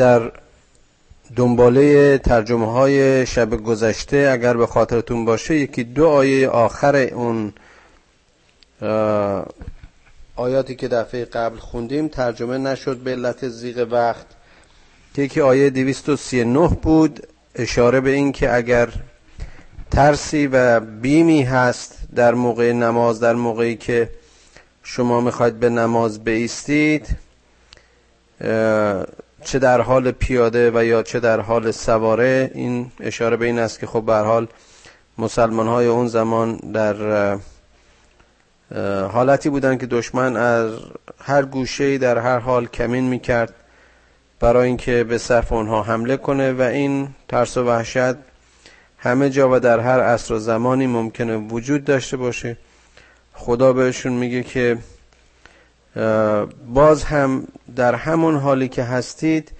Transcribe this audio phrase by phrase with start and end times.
[0.00, 0.32] در
[1.36, 7.52] دنباله ترجمه های شب گذشته اگر به خاطرتون باشه یکی دو آیه آخر اون
[10.36, 14.26] آیاتی که دفعه قبل خوندیم ترجمه نشد به علت زیغ وقت.
[15.14, 18.88] که یکی آیه 239 بود اشاره به این که اگر
[19.90, 24.10] ترسی و بیمی هست در موقع نماز در موقعی که
[24.82, 27.06] شما می‌خواید به نماز بیستید
[29.44, 33.80] چه در حال پیاده و یا چه در حال سواره این اشاره به این است
[33.80, 34.48] که خب به حال
[35.18, 37.38] مسلمان های اون زمان در
[39.12, 40.72] حالتی بودن که دشمن از
[41.20, 43.54] هر گوشه در هر حال کمین می‌کرد
[44.40, 48.14] برای اینکه به صف اونها حمله کنه و این ترس و وحشت
[48.98, 52.56] همه جا و در هر عصر و زمانی ممکنه وجود داشته باشه.
[53.34, 54.78] خدا بهشون میگه که
[56.74, 59.52] باز هم در همون حالی که هستید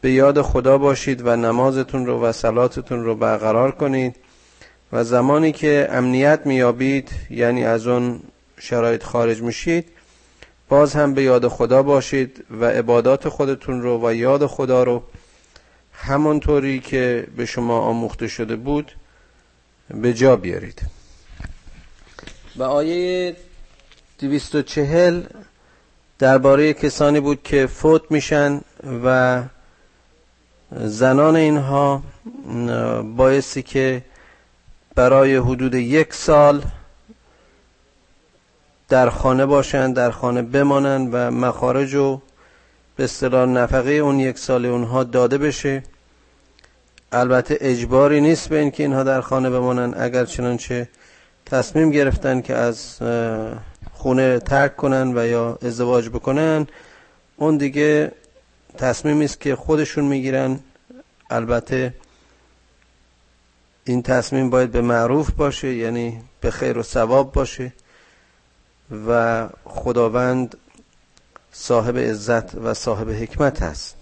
[0.00, 4.16] به یاد خدا باشید و نمازتون رو و صلاتتون رو برقرار کنید
[4.92, 8.20] و زمانی که امنیت میابید یعنی از اون
[8.58, 9.88] شرایط خارج میشید
[10.68, 15.02] باز هم به یاد خدا باشید و عبادات خودتون رو و یاد خدا رو
[15.92, 18.92] همونطوری که به شما آموخته شده بود
[19.94, 20.82] به جا بیارید.
[22.56, 23.36] و آیه
[24.18, 25.22] 240
[26.22, 28.60] درباره کسانی بود که فوت میشن
[29.04, 29.42] و
[30.72, 32.02] زنان اینها
[33.16, 34.02] بایستی که
[34.94, 36.62] برای حدود یک سال
[38.88, 42.20] در خانه باشند در خانه بمانند و مخارج و
[42.96, 45.82] به اصطلاح نفقه اون یک سال اونها داده بشه.
[47.12, 50.88] البته اجباری نیست به اینکه اینها در خانه بمانند اگر چنانچه
[51.46, 52.98] تصمیم گرفتن که از
[54.02, 56.66] خونه ترک کنن و یا ازدواج بکنن
[57.36, 58.12] اون دیگه
[58.78, 60.60] تصمیمی است که خودشون می‌گیرن.
[61.30, 61.94] البته
[63.84, 67.72] این تصمیم باید به معروف باشه یعنی به خیر و ثواب باشه
[69.08, 70.56] و خداوند
[71.52, 73.96] صاحب عزت و صاحب حکمت است.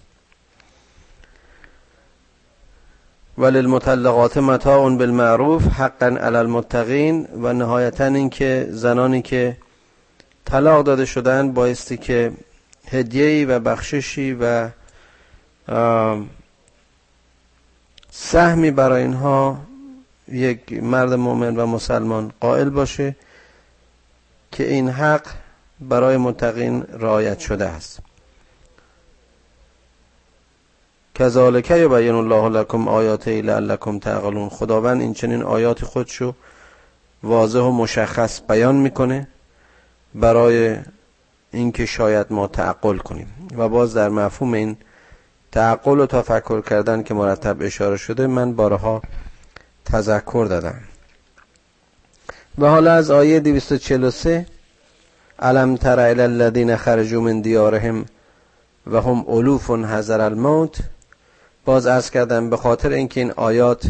[3.37, 9.57] وللمطلقات متاع بالمعروف حقا علی المتقین و نهایتا اینکه زنانی که
[10.45, 12.31] طلاق داده شدن بایستی که
[12.87, 14.69] هدیه‌ای و بخششی و
[18.11, 19.57] سهمی برای اینها
[20.27, 23.15] یک مرد مؤمن و مسلمان قائل باشه
[24.51, 25.27] که این حق
[25.79, 27.99] برای متقین رعایت شده است.
[31.15, 34.49] کذالک یبین الله لکم آیاته لعلکم تعقلون.
[34.49, 36.33] خداوند این چنین آیات خودشو
[37.23, 39.27] واضح و مشخص بیان می‌کنه.
[40.15, 40.77] برای
[41.51, 43.27] اینکه شاید ما تعقل کنیم.
[43.57, 44.77] و باز در مفهوم این
[45.51, 49.01] تعقل و تفکر کردن که مرتب اشاره شده من بارها
[49.85, 50.79] تذکر دادم.
[52.57, 54.45] و حالا از آیه 243
[55.39, 58.05] علم تر الی الذین خرجوا من دیارهم
[58.87, 60.77] و هم الوف حذر الموت
[61.65, 63.85] باز ارز کردم به خاطر اینکه این آیات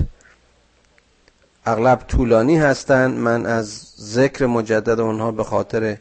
[1.65, 3.67] اغلب طولانی هستند من از
[3.99, 5.97] ذکر مجدد اونها به خاطر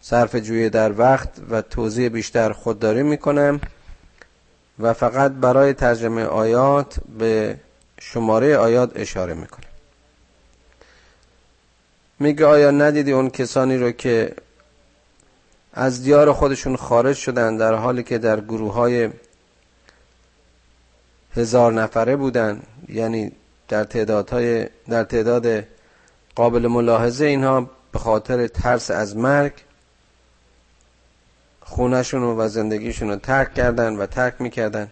[0.00, 3.60] صرف جویی در وقت و توضیح بیشتر خودداری می‌کنم
[4.78, 7.56] و فقط برای ترجمه آیات به
[8.00, 9.70] شماره آیات اشاره می‌کنم.
[12.18, 14.34] میگه آیا ندیدی اون کسانی رو که
[15.72, 19.10] از دیار خودشون خارج شدن در حالی که در گروه های
[21.36, 23.32] هزار نفره بودن یعنی
[23.68, 25.64] در تعدادهای در تعداد
[26.34, 29.52] قابل ملاحظه اینها به خاطر ترس از مرگ
[31.70, 34.90] خونشون و زندگیشون رو ترک کردن و ترک می‌کردن.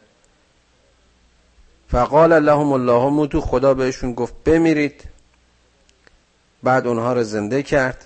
[1.88, 5.04] فقال لهم الله موتو خدا بهشون گفت بمیرید.
[6.62, 8.04] بعد اونها رو زنده کرد.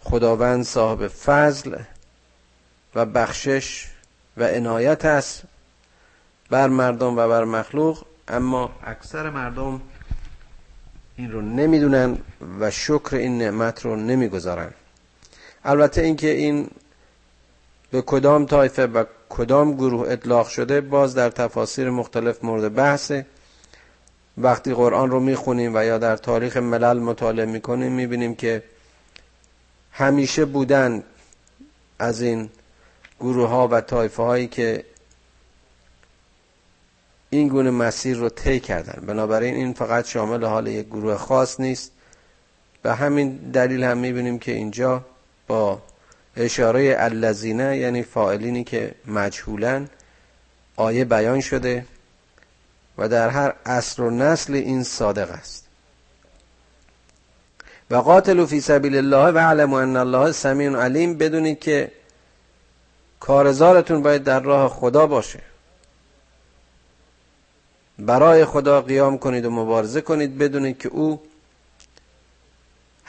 [0.00, 1.76] خداوند صاحب فضل
[2.94, 3.86] و بخشش
[4.36, 5.42] و عنایت است
[6.50, 9.80] بر مردم و بر مخلوق اما اکثر مردم
[11.16, 12.18] این رو نمی‌دونن
[12.60, 14.70] و شکر این نعمت رو نمی‌گذارن.
[15.64, 16.70] البته اینکه این
[17.90, 23.26] به کدام طایفه و کدام گروه اطلاق شده باز در تفاسیر مختلف مورد بحثه.
[24.38, 28.62] وقتی قرآن رو می‌خونیم و یا در تاریخ ملل مطالعه می‌کنیم می‌بینیم که
[29.92, 31.02] همیشه بودن
[31.98, 32.50] از این
[33.20, 34.84] گروه ها و طایفه هایی که
[37.30, 39.06] این گونه مسیر رو طی کردن.
[39.06, 41.92] بنابراین این فقط شامل حال یک گروه خاص نیست.
[42.82, 45.04] به همین دلیل هم می‌بینیم که اینجا
[45.46, 45.82] با
[46.36, 49.88] اشاره الذین یعنی فاعلینی که مجهولن
[50.76, 51.84] آیه بیان شده
[52.98, 55.66] و در هر عصر و نسل این صادق است.
[57.90, 61.92] و قاتلوا فی سبیل الله و علموا ان الله سمیع علیم بدونید که
[63.20, 65.40] کارزارتون باید در راه خدا باشه.
[67.98, 71.20] برای خدا قیام کنید و مبارزه کنید بدونید که او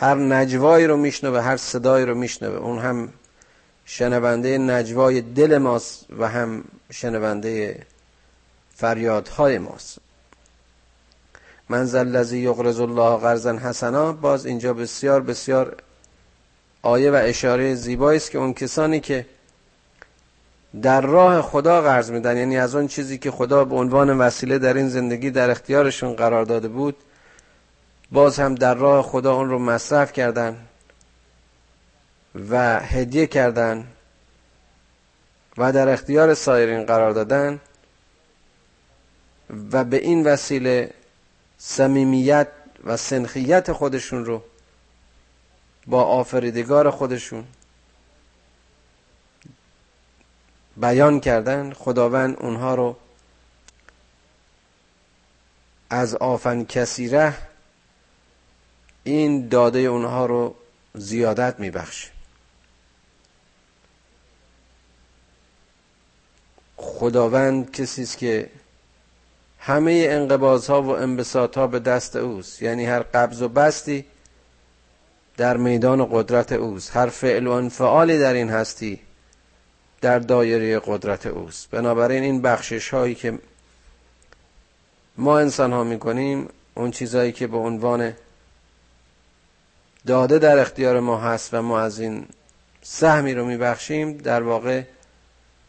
[0.01, 2.57] هر نجوایی رو میشنوه هر صدایی رو میشنوه.
[2.57, 3.09] اون هم
[3.85, 7.85] شنونده نجوای دل ماست و هم شنونده
[8.75, 9.97] فریادهای ماست.
[11.69, 15.75] من الذی یقرض الله قرضا حسنا باز اینجا بسیار بسیار
[16.81, 19.25] آیه و اشاره زیبایی است که اون کسانی که
[20.81, 24.73] در راه خدا قرض میدن یعنی از اون چیزی که خدا به عنوان وسیله در
[24.73, 26.95] این زندگی در اختیارشون قرار داده بود
[28.11, 30.67] باز هم در راه خدا اون رو مصرف کردن
[32.49, 33.87] و هدیه کردن
[35.57, 37.59] و در اختیار سایرین قرار دادن
[39.71, 40.93] و به این وسیله
[41.57, 42.47] صمیمیت
[42.83, 44.43] و سنخیت خودشون رو
[45.87, 47.43] با آفریدگار خودشون
[50.77, 52.95] بیان کردن خداوند اونها رو
[55.89, 57.50] از آفن کسیره
[59.03, 60.55] این داده اونها رو
[60.95, 62.09] زیادت میبخشه.
[66.77, 68.49] خداوند کسی است که
[69.59, 72.61] همه انقباض ها و انبساط ها به دست اوست.
[72.61, 74.05] یعنی هر قبض و بستی
[75.37, 76.95] در میدان قدرت اوست.
[76.95, 78.99] هر فعل و انفعالی در این هستی
[80.01, 81.69] در دایره قدرت اوست.
[81.69, 83.39] بنابراین این بخشش هایی که
[85.17, 88.13] ما انسان ها می کنیم اون چیزهایی که به عنوان
[90.07, 92.27] داده در اختیار ما هست و ما از این
[92.81, 94.83] سهمی رو میبخشیم در واقع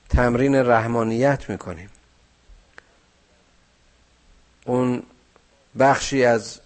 [0.08, 1.90] تمرین رحمانیت می‌کنیم.
[4.64, 5.02] اون
[5.78, 6.60] بخشی از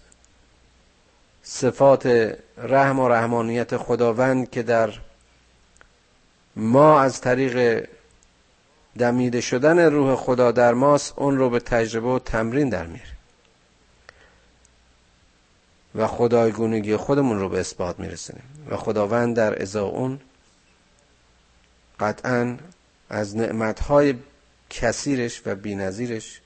[1.43, 4.93] صفات رحم و رحمانیت خداوند که در
[6.55, 7.87] ما از طریق
[8.97, 13.16] دمیده شدن روح خدا در ماست اون رو به تجربه و تمرین در میره
[15.97, 18.43] و خدایگونگی خودمون رو به اثبات میرسونیم.
[18.69, 20.19] و خداوند در ازا اون
[21.99, 22.57] قطعا
[23.09, 24.15] از نعمتهای
[24.69, 26.41] کثیرش و بینظیرش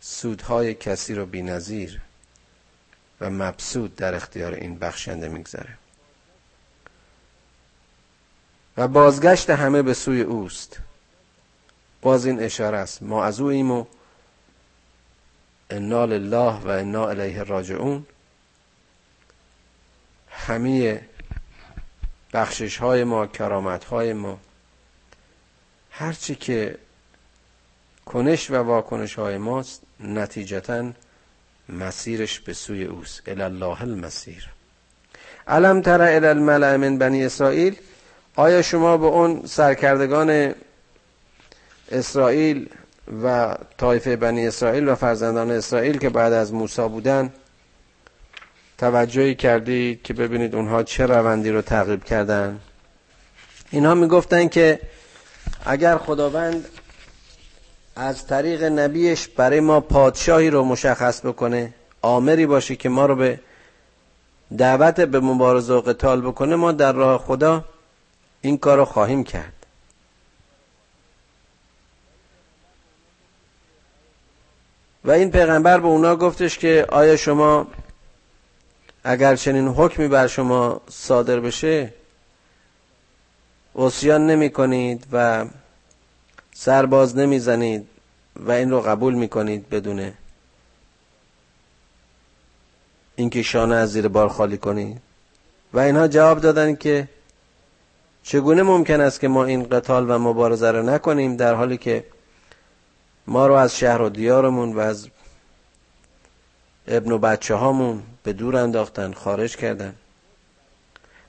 [0.00, 2.00] سودهای کثیر و بینظیر
[3.20, 5.78] و مبسود در اختیار این بخشنده میگذره
[8.76, 10.78] و بازگشت همه به سوی اوست.
[12.02, 13.02] باز این اشاره است.
[13.02, 13.84] ما از او ایم و
[15.70, 18.06] انا لله و انا الیه راجعون.
[20.34, 21.00] همه
[22.32, 24.38] بخشش های ما کرامت های ما
[25.90, 26.78] هرچی که
[28.06, 30.90] کنش و واکنش های ماست نتیجتا
[31.68, 33.28] مسیرش به سوی اوست.
[33.28, 34.48] الله المسیر.
[35.48, 37.76] علم تر الملع من بنی اسرائیل؟
[38.36, 40.54] آیا شما به اون سرکردگان
[41.92, 42.68] اسرائیل
[43.24, 47.32] و طایفه بنی اسرائیل و فرزندان اسرائیل که بعد از موسی بودن
[48.84, 52.60] توجهی کردید که ببینید اونها چه روندی رو تعقیب کردن؟
[53.70, 54.80] اینها می‌گفتن که
[55.66, 56.64] اگر خداوند
[57.96, 63.40] از طریق نبیش برای ما پادشاهی رو مشخص بکنه آمری باشه که ما رو به
[64.58, 67.64] دعوت به مبارزه و قتال بکنه ما در راه خدا
[68.42, 69.66] این کار رو خواهیم کرد.
[75.04, 77.66] و این پیغمبر به اونا گفتش که آیا شما
[79.04, 81.92] اگر چنین حکمی بر شما صادر بشه
[83.76, 85.46] وسیان نمی کنید و
[86.54, 87.88] سرباز نمی زنید
[88.36, 90.14] و این رو قبول می کنید بدونه
[93.16, 95.00] اینکه شانه از زیر بار خالی کنید.
[95.72, 97.08] و اینها جواب دادن که
[98.22, 102.04] چگونه ممکن است که ما این قتال و مبارزه رو نکنیم در حالی که
[103.26, 105.08] ما رو از شهر و دیارمون و از
[106.88, 109.94] ابن و بچه هامون به دور انداختن خارج کردن.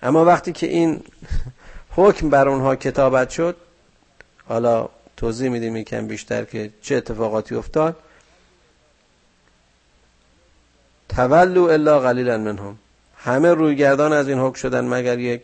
[0.04, 1.04] اما وقتی که این
[1.90, 3.56] حکم بر اونها کتابت شد
[4.48, 7.96] حالا توضیح میدیم یکم بیشتر که چه اتفاقاتی افتاد.
[11.10, 12.78] تولو الا قلیلا منهم.
[13.18, 15.42] همه رویگردان از این حکم شدن مگر یک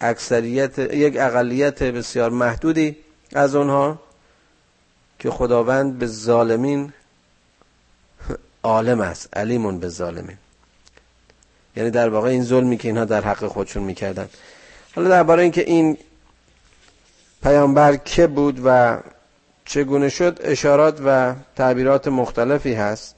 [0.00, 2.96] اکثریت یک اقلیت بسیار محدودی
[3.32, 3.98] از اونها
[5.18, 6.92] که خداوند به ظالمین
[8.64, 10.38] عالم است علیمون به ظالمین
[11.76, 14.28] یعنی در واقع این ظلمی که اینها در حق خودشون می‌کردن.
[14.94, 15.98] حالا درباره اینکه این
[17.42, 19.00] پیامبر که بود و
[19.64, 23.14] چگونه شد اشارات و تعبیرات مختلفی هست.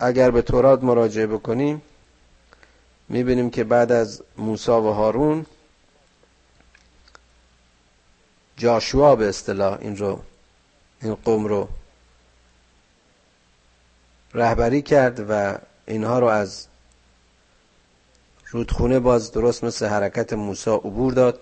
[0.00, 1.82] اگر به تورات مراجعه بکنیم
[3.08, 5.46] می‌بینیم که بعد از موسی و هارون
[8.56, 10.20] جاشوا به اصطلاح این رو
[11.04, 11.68] این قوم رو
[14.34, 16.66] رهبری کرد و اینها رو از
[18.50, 21.40] رودخونه باز درست مثل حرکت موسی عبور داد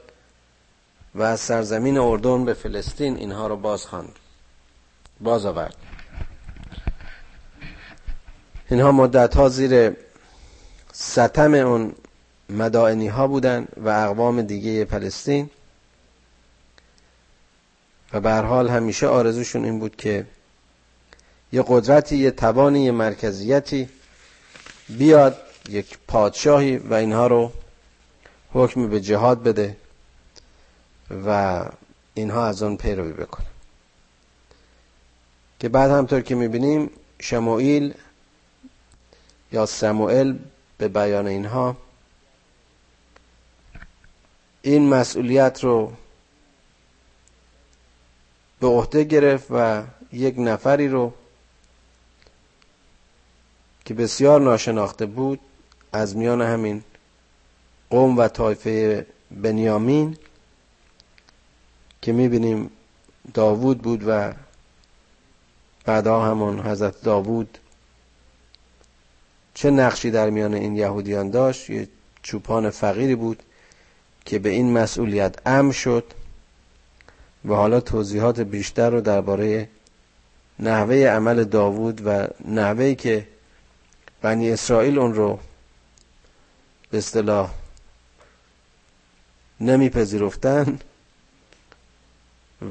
[1.15, 4.13] و از سرزمین اردن به فلسطین اینها رو باز خواند.
[5.21, 5.77] باز آورد.
[8.71, 9.97] اینها مدت ها زیر
[10.93, 11.95] ستم اون
[12.51, 15.51] مدائنی ها بودن و اقوام دیگه فلسطین
[18.13, 20.27] و به حال همیشه آرزوشون این بود که
[21.53, 23.89] یه قدرتی یه توانی یه مرکزیتی
[24.89, 25.37] بیاد
[25.69, 27.53] یک پادشاهی و اینها رو
[28.53, 29.77] حکم به جهاد بده
[31.27, 31.65] و
[32.15, 33.47] اینها از آن پیروی بکنه.
[35.61, 36.91] که بعد همطور که می‌بینیم
[37.21, 37.95] شموئیل
[39.53, 40.35] یا سموئل
[40.79, 41.77] به بیان اینها
[44.63, 45.93] این مسئولیت رو
[48.63, 51.13] به عهده گرفت و یک نفری رو
[53.85, 55.41] که بسیار ناشناخته بود
[55.93, 56.83] از میان همین
[57.91, 60.17] قوم و طایفه بنیامین
[62.03, 62.71] که می‌بینیم
[63.35, 64.33] داوود بود و
[65.85, 67.59] بعدا همون حضرت داوود
[69.55, 71.89] چه نقشی در میان این یهودیان داشت؟ یه
[72.23, 73.43] چوپان فقیری بود
[74.25, 76.05] که به این مسئولیت ام شد.
[77.45, 79.69] و حالا توضیحات بیشتر رو درباره
[80.59, 83.27] نحوه عمل داوود و نحوهی که
[84.23, 85.39] بنی اسرائیل اون رو
[86.91, 87.51] به اصطلاح
[89.61, 90.79] نمیپذیرفتن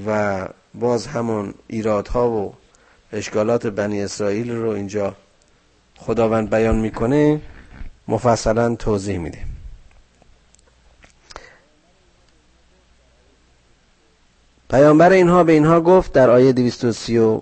[0.08, 2.54] و باز همون ایرادها و
[3.14, 5.16] اشکالات بنی اسرائیل رو اینجا
[5.98, 7.42] خداوند بیان می‌کنه
[8.08, 9.51] مفصلا توضیح میده
[14.72, 17.40] پیامبر اینها به اینها گفت در آیه 230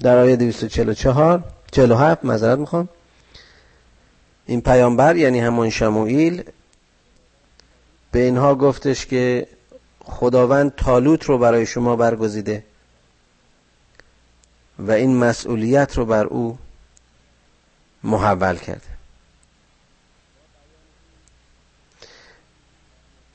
[0.00, 2.88] در آیه 244 47 معذرت می‌خوام.
[4.46, 6.42] این پیامبر یعنی همون شموئیل
[8.12, 9.46] به اینها گفتش که
[10.04, 12.64] خداوند تالوت رو برای شما برگزیده
[14.78, 16.58] و این مسئولیت رو بر او
[18.04, 18.90] محول کرده.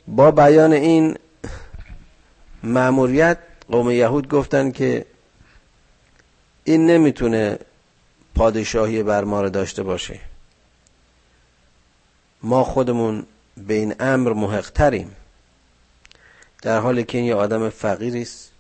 [0.08, 1.18] با بیان این
[2.66, 3.38] مأموریت
[3.72, 5.06] قوم یهود گفتن که
[6.64, 7.60] این نمی‌تونه
[8.36, 10.20] پادشاهی بر ما رو داشته باشه.
[12.44, 13.26] ما خودمون
[13.58, 15.16] به این امر محقتریم
[16.62, 18.52] در حالی که این یه آدم فقیری است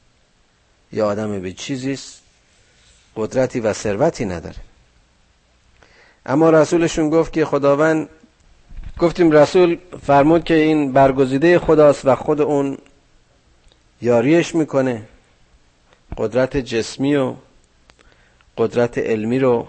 [0.91, 2.21] یا آدم به چیزی است
[3.15, 4.55] قدرتی و ثروتی نداره.
[6.25, 8.09] اما رسولشون گفت که خداوند
[8.99, 12.77] گفتیم رسول فرمود که این برگزیده خداست و خود اون
[14.01, 15.07] یاریش می‌کنه.
[16.17, 17.35] قدرت جسمی و
[18.57, 19.67] قدرت علمی رو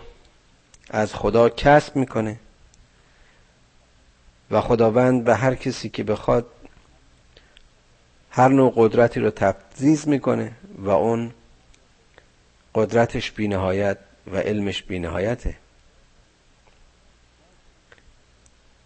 [0.90, 2.36] از خدا کسب می‌کنه.
[4.50, 6.46] و خداوند به هر کسی که بخواد
[8.30, 11.30] هر نوع قدرتی رو تبزیز می‌کنه و اون
[12.74, 13.98] قدرتش بینهایت
[14.32, 15.56] و علمش بینهایته.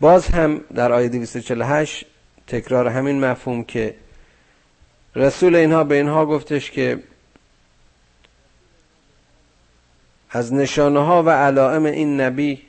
[0.00, 2.06] باز هم در آیه 248
[2.46, 3.94] تکرار همین مفهوم که
[5.14, 7.02] رسول اینها به اینها گفتش که
[10.30, 12.62] از نشانه ها و علائم این نبی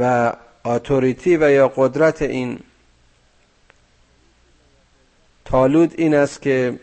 [0.00, 2.60] و آتوریتی و یا قدرت این
[5.44, 6.80] تالود این است که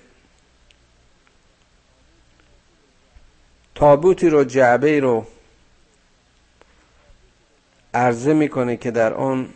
[3.75, 5.27] تابوتی رو جعبه رو
[7.93, 9.53] عرضه می‌کنه که در آن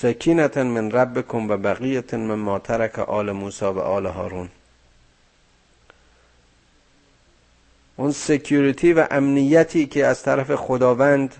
[0.00, 4.48] سکینتا من ربکم و بقیت ما ترک آل موسی و آل هارون.
[7.96, 11.34] اون سکیوریتی و امنیتی که از طرف خداوند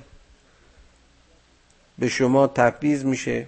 [1.99, 3.47] به شما تفویض میشه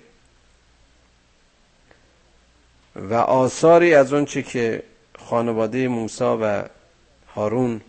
[2.96, 4.82] و آثاری از اون چی که
[5.18, 6.64] خانواده موسی و
[7.34, 7.80] هارون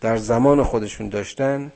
[0.00, 1.72] در زمان خودشون داشتن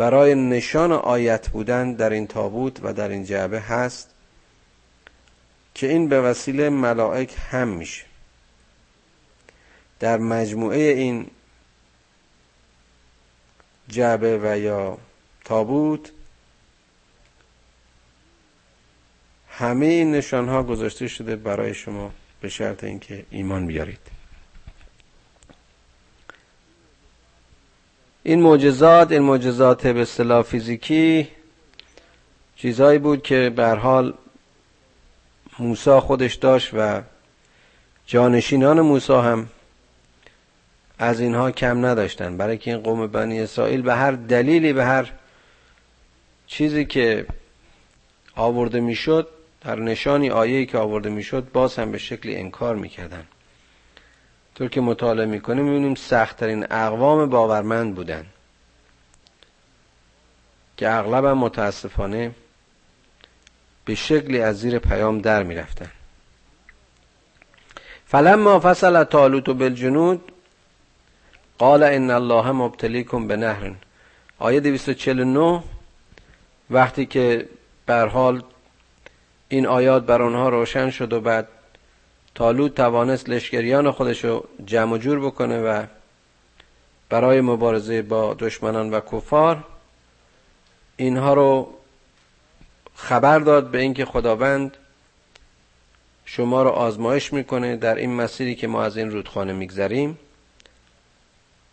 [0.00, 4.10] برای نشان آیت بودن در این تابوت و در این جعبه هست
[5.74, 8.04] که این به وسیله ملائک هم میشه.
[9.98, 11.26] در مجموعه این
[13.88, 14.98] جعبه و یا
[15.44, 16.12] تابوت
[19.48, 24.09] همه این نشان ها گذاشته شده برای شما به شرط اینکه ایمان بیارید.
[28.22, 31.28] این معجزات این معجزات به اصطلاح فیزیکی
[32.56, 34.14] چیزهایی بود که به حال
[35.58, 37.02] موسی خودش داشت و
[38.06, 39.48] جانشینان موسی هم
[40.98, 42.36] از اینها کم نداشتن.
[42.36, 45.12] برای که این قوم بنی اسرائیل به هر دلیلی به هر
[46.46, 47.26] چیزی که
[48.36, 49.28] آورده می‌شد
[49.60, 53.24] در نشانی آیه‌ای که آورده می‌شد باز هم به شکلی انکار می‌کردن.
[54.54, 58.26] طور که مطالعه می‌کنیم می‌بینیم سختترین اقوام باورمند بودن.
[60.76, 62.30] که اغلب متاسفانه
[63.84, 65.90] به شکلی از زیر پیام در می‌رفتن.
[68.06, 70.32] فلما فصل طالوت بالجنود
[71.58, 73.72] قال ان الله مبتلیکم به نهر
[74.38, 75.62] آیه 249
[76.70, 77.48] وقتی که
[77.86, 78.42] بر حال
[79.48, 81.48] این آیات بر آنها روشن شد و بعد
[82.40, 85.86] تالوت توانست لشکریان خودش رو جمع جور بکنه و
[87.08, 89.64] برای مبارزه با دشمنان و کفار
[90.96, 91.74] اینها رو
[92.94, 94.76] خبر داد به اینکه خداوند
[96.24, 100.18] شما رو آزمایش می‌کنه در این مسیری که ما از این رودخانه میگذریم.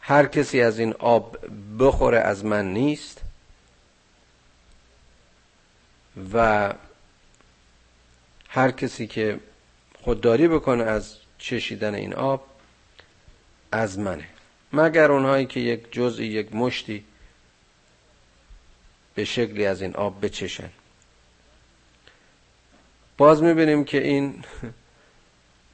[0.01, 1.37] هر کسی از این آب
[1.79, 3.21] بخوره از من نیست
[6.33, 6.73] و
[8.49, 9.39] هر کسی که
[10.07, 12.43] خودداری بکنه از چشیدن این آب
[13.71, 14.23] از منه.
[14.73, 17.03] مگر اونهایی که یک جزئی یک مشتی
[19.15, 20.69] به شکلی از این آب بچشن.
[23.17, 24.43] باز می‌بینیم که این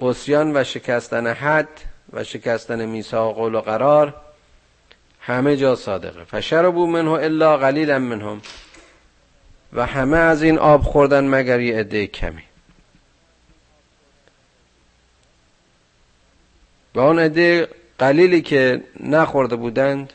[0.02, 1.82] قسیان و شکستن حد
[2.13, 4.16] و شکستن میثاق قول و قرار
[5.20, 6.24] همه جا صادقه.
[6.24, 8.42] فشربوا منه الا قلیلا منهم.
[9.74, 12.43] و همه از این آب خوردن مگر یه عده کمی.
[16.95, 17.67] و آن عده
[17.99, 20.13] قلیلی که نخورده بودند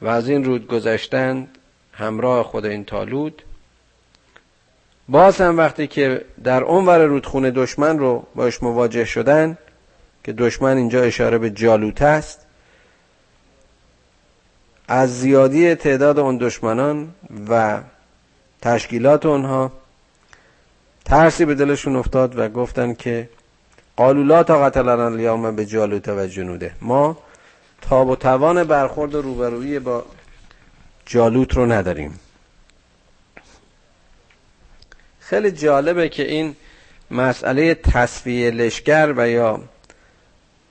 [0.00, 1.58] و از این رود گذشتند
[1.92, 3.42] همراه خود این تالود
[5.08, 9.58] باز هم وقتی که در اونور رودخونه دشمن رو باش مواجه شدن
[10.24, 12.46] که دشمن اینجا اشاره به جالوت است
[14.88, 17.14] از زیادی تعداد اون دشمنان
[17.48, 17.80] و
[18.62, 19.72] تشکیلات اونها
[21.04, 23.28] ترسی به دلشون افتاد و گفتن که
[23.98, 26.72] قالوا لا طاقت لنا اليوم به جالوت و جنوده.
[26.80, 27.16] ما
[27.80, 30.04] تاب و توان برخورد و روبرویی با
[31.06, 32.20] جالوت رو نداریم.
[35.20, 36.56] خیلی جالبه که این
[37.10, 39.60] مسئله تصفیه لشکر و یا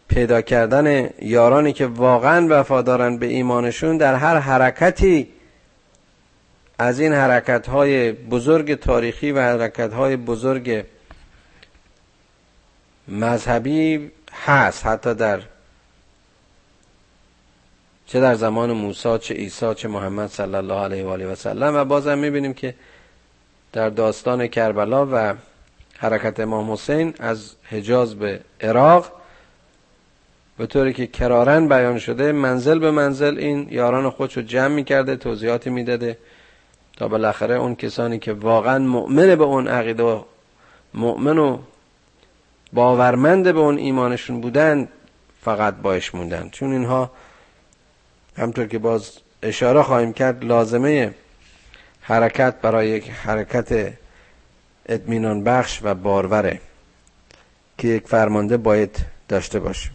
[0.08, 5.28] پیدا کردن یارانی که واقعا وفادارن به ایمانشون در هر حرکتی
[6.80, 10.86] از این حرکت های بزرگ تاریخی و حرکت های بزرگ
[13.08, 15.42] مذهبی هست حتی در
[18.08, 21.76] چه در زمان موسی چه عیسی چه محمد صلی الله علیه و آله و سلم.
[21.76, 22.76] و بازم می‌بینیم که
[23.74, 25.34] در داستان کربلا و
[25.98, 29.12] حرکت امام حسین از حجاز به عراق
[30.58, 35.70] به طوری که کرارن بیان شده منزل به منزل این یاران خودشو جمع می‌کرده توضیحاتی
[35.70, 36.18] می‌داده
[36.98, 40.24] تا بالاخره اون کسانی که واقعا مؤمن به اون عقیده و
[40.94, 41.60] مؤمن و
[42.74, 44.88] باورمند به اون ایمانشون بودن
[45.42, 46.50] فقط باش موندن.
[46.50, 47.12] چون اینها
[48.38, 49.12] همطور که باز
[49.44, 51.14] اشاره خواهیم کرد لازمه
[52.02, 53.94] حرکت برای یک حرکت
[54.86, 56.62] اطمینان بخش و باروره
[57.78, 59.90] که یک فرمانده باید داشته باشه.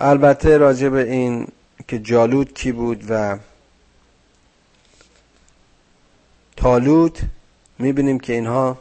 [0.00, 1.48] البته راجع به این
[1.88, 3.38] که جالود کی بود و
[6.64, 7.20] تالوت
[7.78, 8.78] می‌بینیم که اینها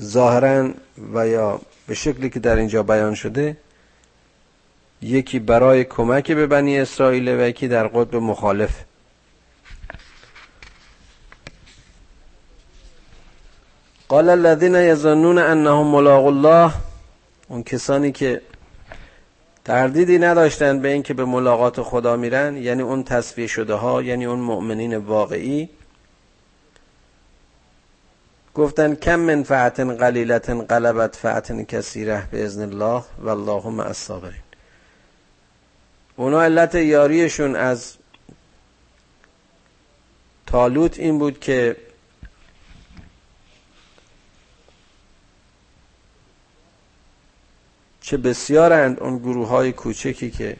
[0.00, 0.70] ظاهرا
[1.14, 3.56] و یا به شکلی که در اینجا بیان شده
[5.02, 8.80] یکی برای کمک به بنی اسرائیل و یکی در قطب مخالف.
[14.08, 16.72] قال الذين يظنون انهم ملاق الله
[17.48, 18.42] اون کسانی که
[19.64, 24.38] تردیدی نداشتن به اینکه به ملاقات خدا میرن یعنی اون تصفیه شده ها یعنی اون
[24.38, 25.70] مؤمنین واقعی؟
[28.54, 34.40] گفتن کم من فعت قلیلت قلبت فعت کثیره به ازن الله و الله مع الصابرین.
[36.16, 37.94] اونا علت یاریشون از
[40.46, 41.76] تالوت این بود که
[48.04, 50.56] چه بسیارند اون گروه های کوچکی که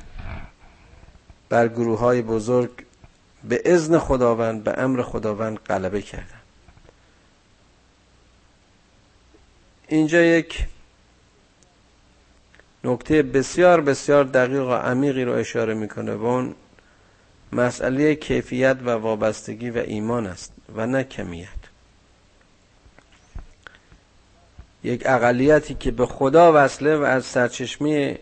[1.49, 2.71] بر گروه های بزرگ
[3.45, 6.41] به اذن خداوند به امر خداوند غلبه کردن.
[9.89, 10.67] اینجا یک
[12.85, 16.55] نکته بسیار بسیار دقیق و عمیقی رو اشاره می‌کنه و اون
[17.53, 21.64] مسئله کیفیت و وابستگی و ایمان است و نه کمیت.
[24.85, 28.19] یک اقلیتی که به خدا وصله و از سرچشمه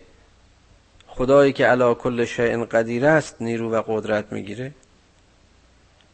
[1.07, 4.71] خدایی که علا کل شیء قدیر است نیرو و قدرت می‌گیره.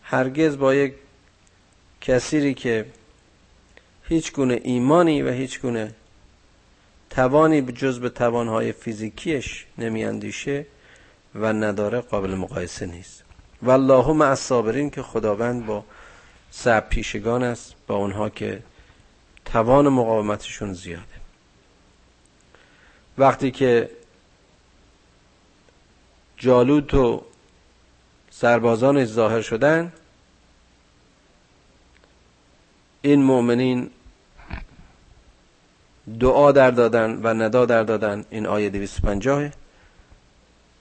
[0.04, 0.94] هرگز با یک
[2.02, 2.86] کسیری که
[4.04, 5.92] هیچ گونه ایمانی و هیچ گونه
[7.10, 10.66] توانی جز به توانهای فیزیکیش نمیاندیشه
[11.36, 13.24] و نداره قابل مقایسه نیست.
[13.64, 15.84] والله مع الصابرین که خداوند با
[16.52, 18.60] سب پیشگان است با اونها که
[19.52, 21.04] توان مقاومتشون زیاده.
[23.18, 23.90] وقتی که
[26.38, 27.24] جالوت و
[28.32, 29.94] سربازانش ظاهر شدن
[33.02, 33.90] این مؤمنین
[36.20, 39.50] دعا در دادن و ندا در دادن این آیه 250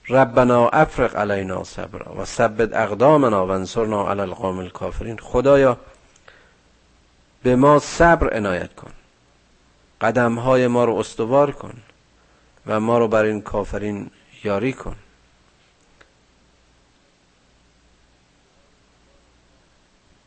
[0.09, 5.17] ربنا افرق علینا صبرا و ثبت اقدامنا و انصرنا علی القوم الکافرین.
[5.17, 5.77] خدایا
[7.43, 8.91] به ما صبر عنایت کن.
[10.01, 11.73] قدم های ما رو استوار کن
[12.67, 14.11] و ما رو بر این کافرین
[14.43, 14.95] یاری کن.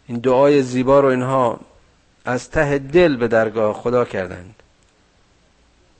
[0.07, 1.61] این دعای زیبا رو اینها
[2.25, 4.55] از ته دل به درگاه خدا کردند.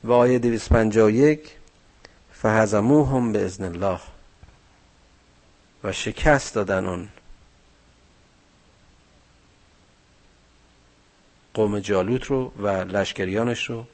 [0.05, 1.57] و آیه 251
[2.33, 4.01] فهزموهم به ازن الله.
[5.85, 7.09] و شکست دادن اون.
[11.55, 13.85] قوم جالوت رو و لشکریانش رو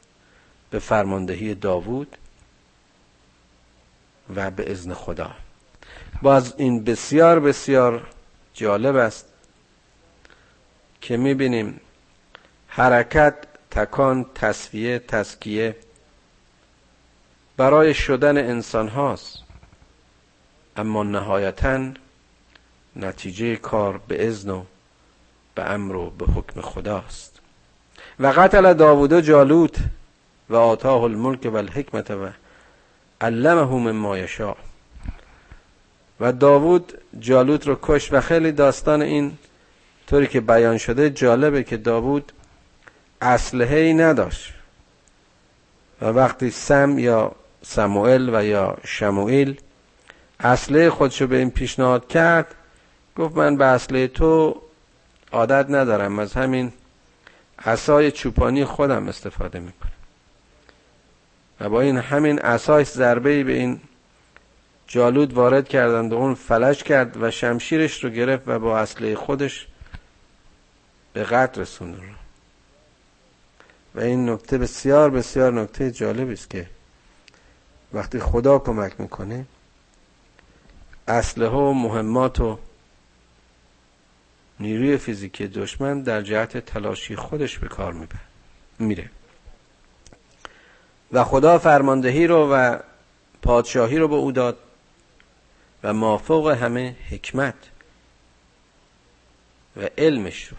[0.70, 2.16] به فرماندهی داوود
[4.36, 5.30] و به ازن خدا.
[6.22, 8.06] باز این بسیار بسیار
[8.54, 9.26] جالب است
[11.00, 11.80] که می‌بینیم
[12.68, 13.34] حرکت
[13.70, 15.76] تکان تصفیه تسکیه
[17.56, 19.38] برای شدن انسان هاست
[20.76, 21.92] اما نهایتا
[22.96, 24.64] نتیجه کار به ازن و
[25.54, 27.40] به امر و به حکم خداست.
[28.20, 29.76] و قتل داوود جالوت
[30.50, 32.28] و آتاه الملک و الحکمت و
[33.20, 34.56] علمه مما یشاء.
[36.20, 39.38] و داوود جالوت رو کش و خیلی داستان این
[40.06, 42.32] طوری که بیان شده جالبه که داوود
[43.22, 44.54] اسلحه ای نداشت.
[46.02, 47.32] و وقتی سم یا
[47.62, 49.60] سموئل و یا شموئیل
[50.40, 52.54] اصله خودشو به این پیشنهاد کرد
[53.16, 54.62] گفت من به اصله تو
[55.32, 56.72] عادت ندارم از همین
[57.64, 59.92] عصای چوپانی خودم استفاده می‌کنم.
[61.60, 63.80] و با این همین عصای ضربه به این
[64.86, 69.66] جالود وارد کردند و اون فلش کرد و شمشیرش رو گرفت و با اصله خودش
[71.12, 72.00] به قتل رسوند.
[73.94, 76.66] و این نکته بسیار بسیار نکته جالبی است که
[77.92, 79.44] وقتی خدا کمک می‌کنه
[81.08, 82.58] اسلحه و مهمات و
[84.60, 88.08] نیروی فیزیکی دشمن در جهت تلاشی خودش به کار
[88.78, 89.10] میره.
[91.12, 92.78] و خدا فرماندهی رو و
[93.42, 94.58] پادشاهی رو به او داد
[95.82, 97.54] و مافوق همه حکمت
[99.76, 100.56] و علمش رو.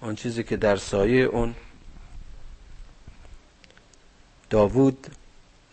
[0.00, 1.54] آن چیزی که در سایه اون
[4.50, 5.06] داوود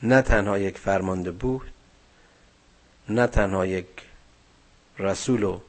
[0.04, 1.72] نه تنها یک فرمانده بود
[3.10, 3.88] نه تنها یک
[5.00, 5.60] رسول و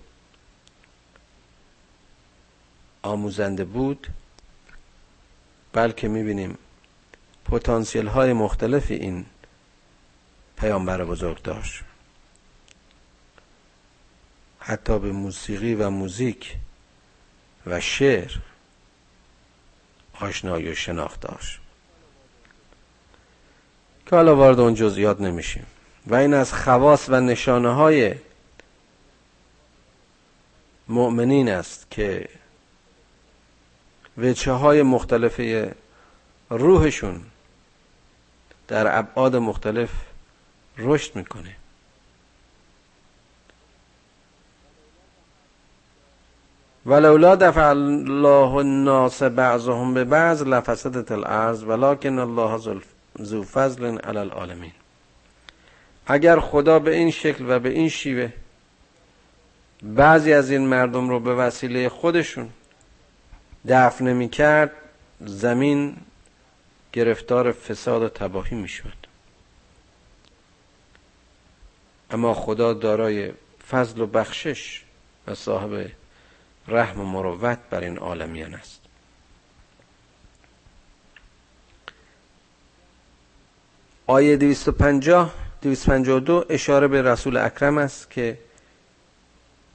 [3.03, 4.07] آموزنده بود
[5.73, 6.59] بلکه می‌بینیم
[7.45, 9.27] پتانسیل های مختلفی این
[10.57, 11.83] پیامبر بزرگ داشت.
[14.59, 16.57] حتی به موسیقی و موزیک
[17.67, 18.33] و شعر
[20.21, 21.61] آشنایی و شناخت داشت.
[24.07, 25.67] که حالا وارد اون جزئیات نمیشیم.
[26.07, 28.15] و این از خواص و نشانه های
[30.89, 32.29] مؤمنین است که
[34.19, 35.41] وچه های مختلف
[36.51, 37.21] روحشون
[38.69, 39.91] در ابعاد مختلف
[40.79, 41.57] رشد می‌کنه.
[46.87, 52.81] ولولا دفع الله الناس بعضهم به بعض لفسدت الارض ولكن الله
[53.23, 54.73] ذو فضل علی العالمین.
[56.07, 58.33] اگر خدا به این شکل و به این شیوه
[59.83, 62.49] بعضی از این مردم رو به وسیله خودشون
[63.69, 64.71] دفن نمی کرد
[65.21, 65.97] زمین
[66.93, 69.01] گرفتار فساد و تباهی می‌شد.
[72.11, 73.33] اما خدا دارای
[73.71, 74.83] فضل و بخشش
[75.27, 75.91] و صاحب
[76.69, 78.81] رحم و مروت بر این عالمیان است.
[84.07, 88.39] آیه 250 252 اشاره به رسول اکرم است که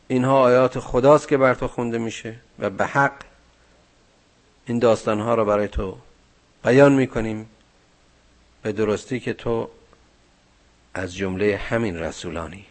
[0.08, 3.14] اینها آیات خداست که بر تو خونده میشه و به حق
[4.66, 5.98] این داستانها را برای تو
[6.64, 7.50] بیان می‌کنیم
[8.62, 9.70] به درستی که تو
[10.94, 12.66] از جمله همین رسولانی.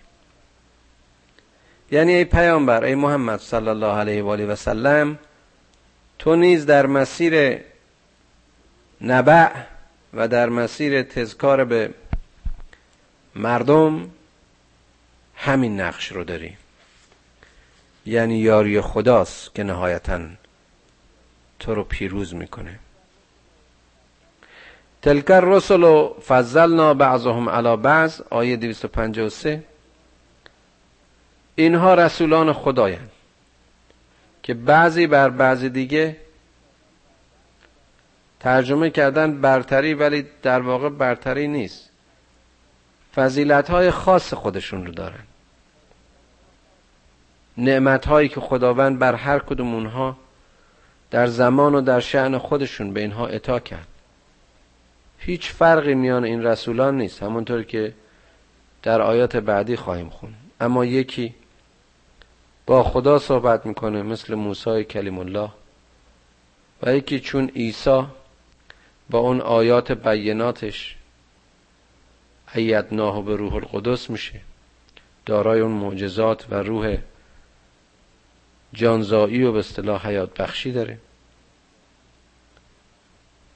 [1.91, 5.19] یعنی ای پیامبر ای محمد صلی الله علیه و آله و سلم
[6.19, 7.61] تو نیز در مسیر
[9.01, 9.51] نبع
[10.15, 11.95] و در مسیر تذکار به
[13.35, 14.11] مردم
[15.37, 16.57] همین نقش رو داری.
[18.07, 20.21] یعنی یاری خداست که نهایتا
[21.65, 22.79] تو رو پیروز می‌کنه.
[25.03, 29.63] تلک الرسل و فضلنا بعضهم علی بعض آیه 253
[31.55, 33.11] اینها رسولان خدایند
[34.43, 36.17] که بعضی بر بعضی دیگه
[38.41, 41.91] ترجمه کردن برتری ولی در واقع برتری نیست.
[43.15, 45.25] فضیلت های خاص خودشون رو دارن.
[47.57, 50.24] نعمت هایی که خداوند بر هر کدوم اونها
[51.15, 53.87] در زمان و در شعن خودشون به اینها اطاع کرد.
[55.19, 57.23] هیچ فرقی میان این رسولان نیست.
[57.23, 57.95] همونطور که
[58.83, 61.35] در آیات بعدی خواهیم خون اما یکی
[62.67, 65.51] با خدا صحبت می‌کنه مثل موسی کلیم الله
[66.83, 68.03] و یکی چون عیسی
[69.11, 70.97] با اون آیات بیناتش
[72.55, 74.41] ایدناه به روح القدس میشه.
[75.27, 76.99] دارای اون معجزات و روح
[78.73, 80.99] جانزایی و به اصطلاح حیات بخشی داره.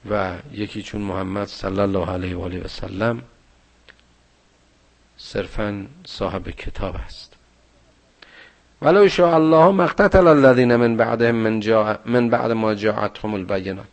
[0.09, 3.21] و یکی چون محمد صلی الله علیه و آله و سلم
[5.17, 7.33] صرفا صاحب کتاب است.
[8.81, 11.61] ولو شاء الله مقتتل الذين من بعدهم من,
[12.05, 13.85] من بعد ما جاءتهم البینات.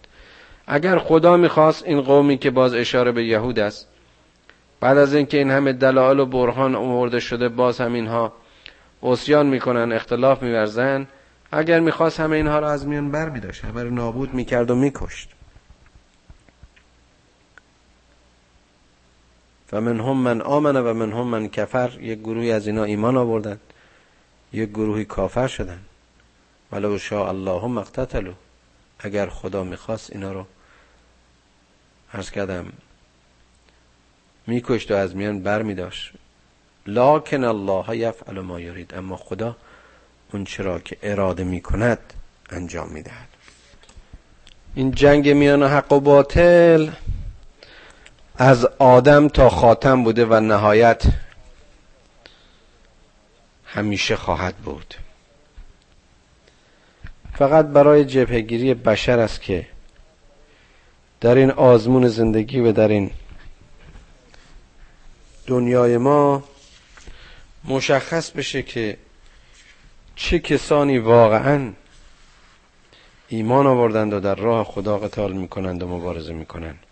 [0.66, 3.88] اگر خدا می‌خواست این قومی که باز اشاره به یهود است
[4.80, 8.32] بعد از اینکه این همه دلایل و برهان آورده شده باز هم اینها
[9.02, 11.06] عصیان می‌کنن اختلاف میورزن
[11.52, 15.35] اگر می‌خواست همه اینها را از میان بر میداشت همه نابود می‌کرد و میکشت.
[19.72, 22.00] و من هم من آمنه و من هم من کفر.
[22.00, 23.60] یک گروهی از اینا ایمان آوردن
[24.52, 25.80] یک گروهی کافر شدن
[26.72, 28.32] ولو شاء الله مقتتلو
[28.98, 30.46] اگر خدا می‌خواست اینا رو
[32.14, 32.72] عرض کردم
[34.46, 36.12] میکشت و از میان بر میداشت.
[36.86, 38.94] لاکن الله یفعل ما یرید.
[38.94, 39.56] اما خدا
[40.32, 41.98] اون چرا که اراده می‌کند
[42.50, 43.28] انجام می‌دهد.
[44.74, 46.88] این جنگ میان حق و باطل
[48.38, 51.02] از آدم تا خاتم بوده و نهایت
[53.64, 54.94] همیشه خواهد بود.
[57.34, 59.66] فقط برای جبهگیری بشر است که
[61.20, 63.10] در این آزمون زندگی و در این
[65.46, 66.44] دنیای ما
[67.64, 68.96] مشخص بشه که
[70.16, 71.72] چه کسانی واقعا
[73.28, 76.85] ایمان آوردند و در راه خدا قتال می‌کنند و مبارزه می‌کنند.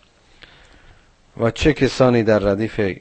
[1.37, 2.99] و چه کسانی در ردیف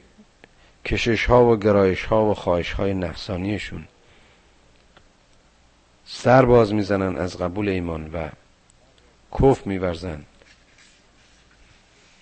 [0.85, 3.85] کشش ها و گرایش ها و خواهش های نفسانیشون
[6.07, 8.29] سر باز می‌زنن از قبول ایمان و
[9.33, 10.23] کف میورزن.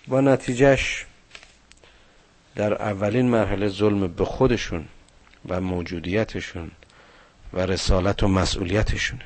[0.07, 1.05] و نتیجهش
[2.55, 4.85] در اولین مرحله ظلم به خودشون
[5.49, 6.71] و موجودیتشون
[7.53, 9.19] و رسالت و مسئولیتشون.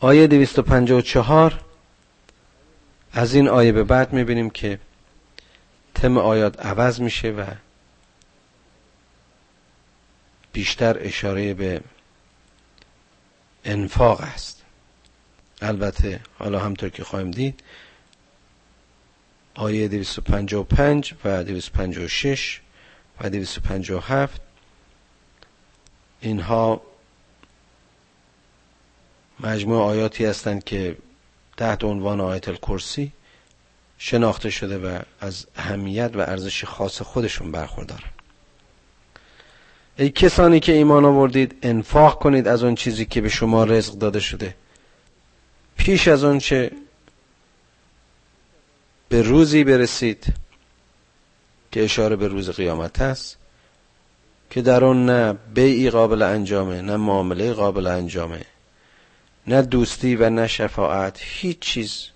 [0.00, 1.60] آیه 254
[3.12, 4.78] از این آیه به بعد می‌بینیم که
[5.96, 7.44] تم آیات عوض میشه و
[10.52, 11.80] بیشتر اشاره به
[13.64, 14.62] انفاق است.
[15.62, 17.62] البته حالا همطور که خواهیم دید
[19.54, 22.60] آیه 255 و 256
[23.20, 24.40] و 257
[26.20, 26.82] اینها
[29.40, 30.96] مجموع آیاتی هستند که
[31.56, 33.12] تحت عنوان آیت الکرسی
[33.98, 38.10] شناخته شده و از اهمیت و ارزش خاص خودشون برخوردارن
[39.98, 44.20] ای کسانی که ایمان آوردید انفاق کنید از اون چیزی که به شما رزق داده
[44.20, 44.54] شده.
[45.76, 46.70] پیش از اون چه
[49.08, 50.34] به روزی برسید
[51.72, 53.36] که اشاره به روز قیامت است
[54.50, 58.44] که در اون نه بیعی قابل انجامه نه معامله قابل انجامه
[59.46, 62.06] نه دوستی و نه شفاعت هیچ چیز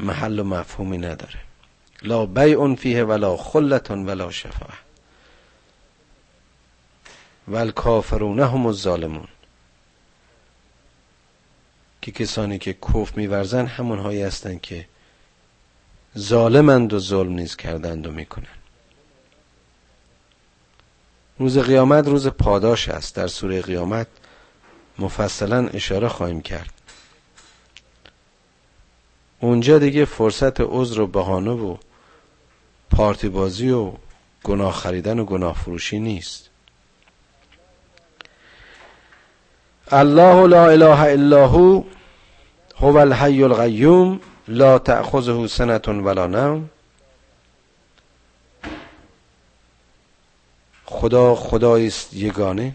[0.00, 1.40] محل و مفهومی نداره.
[2.02, 4.74] لا بیع فیه ولا خلت ولا شفاعه.
[7.48, 9.28] و کافرون هم الظالمون.
[12.02, 14.88] که کسانی که کف میورزن همونهایی هستند که
[16.18, 18.48] ظالمند و ظلم نیز کردند و می‌کنند.
[21.38, 23.14] روز قیامت روز پاداش است.
[23.14, 24.06] در سوره قیامت
[24.98, 26.75] مفصلا اشاره خواهیم کرد.
[29.40, 31.76] اونجا دیگه فرصت عذر و بهانه و
[32.90, 33.92] پارتی بازی و
[34.44, 36.50] گناه خریدن و گناه فروشی نیست.
[39.92, 41.84] الله لا اله الا هو
[42.76, 46.70] هو الحی القیوم لا تأخذه سنة ولا نوم.
[50.84, 52.72] خدا خدایی است یگانه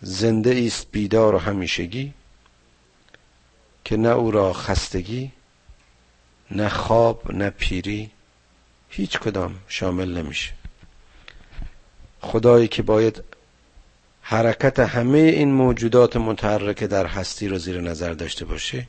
[0.00, 2.12] زنده است بیدار و همیشگی.
[3.88, 5.32] که نه او را خستگی
[6.50, 8.10] نه خواب نه پیری
[8.88, 10.52] هیچ کدام شامل نمیشه.
[12.20, 13.24] خدایی که باید
[14.22, 18.88] حرکت همه این موجودات متحرک در هستی رو زیر نظر داشته باشه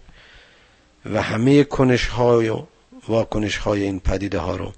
[1.06, 2.66] و همه کنش های و
[3.08, 4.74] واکنش های این پدیده ها رو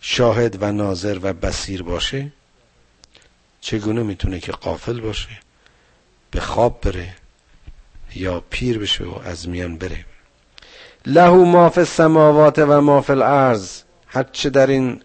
[0.00, 2.32] شاهد و ناظر و بسیر باشه
[3.60, 5.38] چگونه می‌تونه که قافل باشه
[6.30, 7.23] به خواب بره
[8.16, 10.04] یا پیر بشه و از میان بره.
[11.06, 13.82] له ما فی السماوات و ما فی الارض.
[14.06, 15.02] هرچه در این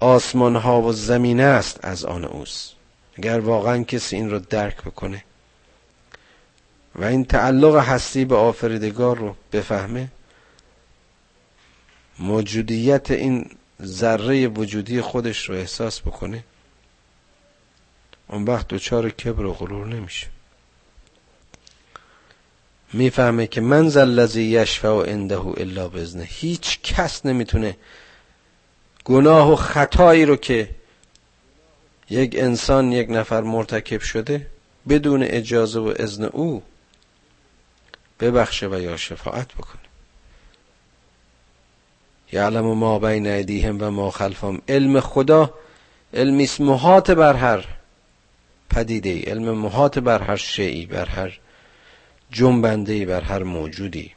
[0.00, 2.74] آسمان ها و زمین است از آن اوست.
[3.16, 5.24] اگر واقعا کسی این رو درک بکنه
[6.94, 10.08] و این تعلق هستی به آفریدگار رو بفهمه
[12.18, 13.50] موجودیت این
[13.82, 16.44] ذره وجودی خودش رو احساس بکنه
[18.28, 20.26] اون وقت دچار کبر و غرور نمیشه.
[22.92, 26.22] می‌فهمه که من الذی یشفع عنده الا بزنه.
[26.22, 27.76] هیچ کس نمی‌تونه
[29.04, 30.70] گناه و خطایی رو که
[32.10, 34.46] یک انسان یک نفر مرتکب شده
[34.88, 36.62] بدون اجازه و اذن او
[38.20, 39.80] ببخشه و یا شفاعت بکنه.
[42.32, 44.62] یعلم ما بین ایدیهم و ما خلفهم.
[44.68, 45.54] علم خدا
[46.14, 47.64] علمی محاط بر هر
[48.70, 51.40] پدیده علم محاط بر هر شیعی بر هر
[52.32, 54.14] جنبنده بر هر موجودی.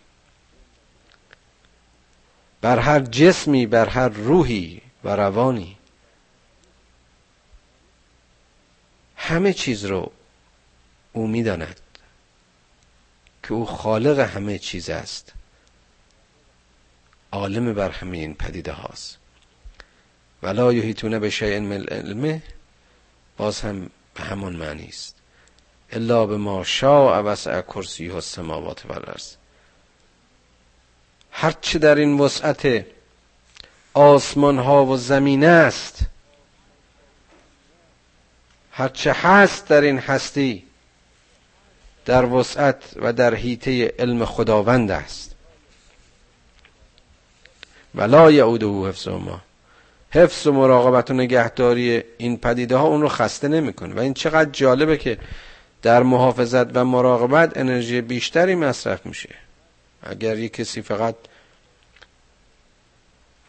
[2.62, 5.78] بر هر جسمی بر هر روحی و روانی.
[9.16, 10.12] همه چیز رو
[11.14, 11.80] او می‌داند
[13.44, 15.34] که او خالق همه چیز است.
[17.32, 19.18] عالم بر همه این پدیده هاست.
[20.44, 22.42] ولا یحیطون به شیء من علمه
[23.38, 25.16] باز هم به همان معنی است.
[25.94, 29.34] الا به ما شاء وسع کرسی و السماوات و الارض.
[31.32, 32.86] هرچه در این وسعت
[33.94, 36.00] آسمان ها و زمین است
[38.72, 40.64] هرچه هست در این هستی
[42.06, 45.36] در وسعت و در حیطه علم خداوند است.
[47.96, 49.42] ولا یعوده حفظ ما.
[50.12, 53.96] حفظ و مراقبت و نگهداری این پدیده ها اون رو خسته نمی‌کنه.
[53.96, 55.18] و این چقدر جالبه که
[55.84, 59.36] در محافظت و مراقبت انرژی بیشتری مصرف میشه.
[60.04, 61.16] اگر یک کسی فقط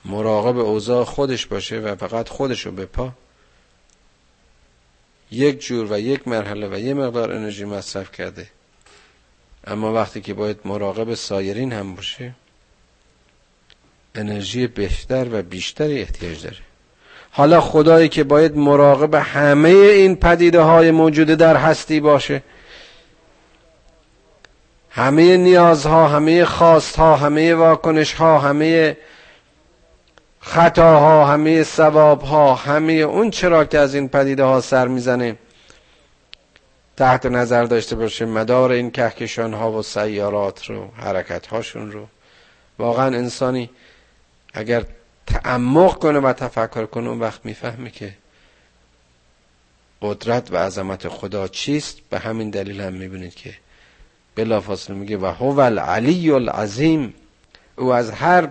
[0.04, 3.12] مراقب اوضاع خودش باشه و فقط خودش رو بپا
[5.30, 8.46] یک جور و یک مرحله و یه مقدار انرژی مصرف کرده
[9.66, 12.34] اما وقتی که باید مراقب سایرین هم باشه
[14.14, 16.73] انرژی بهتر و بیشتری احتیاج داره.
[17.36, 22.42] حالا خدایی که باید مراقب همه این پدیده های موجوده در هستی باشه.
[24.90, 28.96] همه نیازها همه خواستها همه واکنشها همه
[30.40, 35.36] خطاها همه ثوابها همه اون چرا که از این پدیده ها سر می‌زنه
[36.96, 42.06] تحت نظر داشته باشه مدار این کهکشان ها و سیارات رو حرکت هاشون رو.
[42.78, 43.70] واقعا انسانی
[44.52, 44.84] اگر
[45.26, 48.14] تعمق کنه و تفکر کنه اون وقت می‌فهمه که
[50.02, 51.98] قدرت و عظمت خدا چیست.
[52.10, 53.54] به همین دلیل هم می‌بینید که
[54.34, 57.14] بلافاصله میگه و هو العلی العظیم.
[57.76, 58.48] او از هر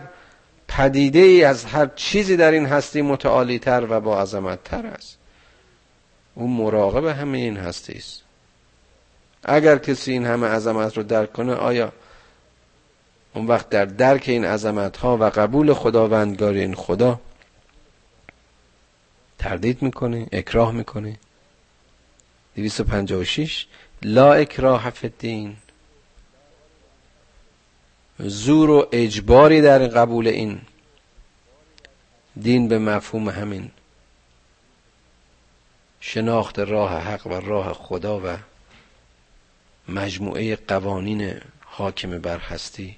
[0.68, 5.18] پدیده ای از هر چیزی در این هستی متعالی تر و با عظمت تر است.
[6.36, 8.22] او مراقب همه این هستی است
[9.44, 11.94] اگر کسی این همه عظمت رو درک کنه آیا
[13.34, 17.20] اون وقت در درک این عظمت ها و قبول خداوندگاری این خدا
[19.38, 21.20] تردید می‌کنه اکراه می‌کنه
[22.56, 23.68] 256
[24.04, 25.56] لا اکراه فی
[28.20, 30.62] زور و اجباری در قبول این
[32.42, 33.72] دین به مفهوم همین.
[36.00, 38.38] شناخت راه حق و راه خدا و
[39.88, 41.34] مجموعه قوانین
[41.66, 42.98] حاکم بر هستی.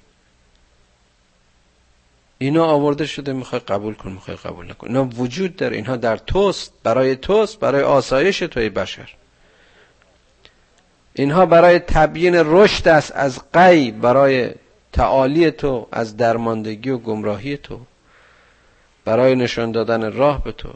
[2.38, 4.86] اینا آورده شده می‌خوای قبول کن می‌خوای قبول نکن.
[4.86, 9.14] اینا وجود داره اینها در توست برای توست برای آسایش توی بشر.
[11.14, 14.50] اینها برای تبیین رشد است از قی برای
[14.92, 17.80] تعالی تو از درماندگی و گمراهی تو
[19.04, 20.72] برای نشان دادن راه به تو.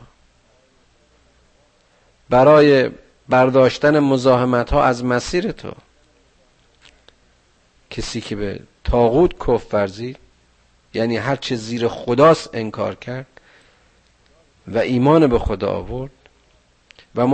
[2.28, 2.90] برای
[3.28, 5.72] برداشتن مزاحمت ها از مسیر تو.
[7.90, 10.18] کسی که به تاغوت کف ورزید
[10.95, 13.26] یعنی هر چه زیر خداست انکار کرد
[14.68, 16.11] و ایمان به خدا آورد
[17.14, 17.26] و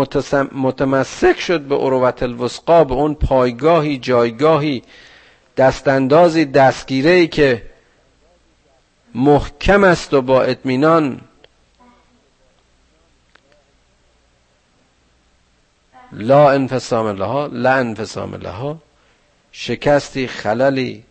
[0.53, 4.83] متمسک شد به اروت الوسقا به اون پایگاهی جایگاهی
[5.57, 7.63] دستاندازی دستگیره ای که
[9.15, 11.21] محکم است و با اطمینان
[16.13, 18.79] لا انفسام لها لا انفسام لها
[19.53, 21.05] شکستی خللی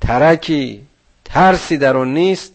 [0.00, 0.86] ترکی
[1.24, 2.52] ترسی در اون نیست.